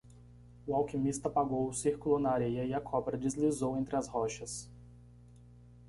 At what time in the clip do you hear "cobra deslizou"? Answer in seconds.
2.81-3.77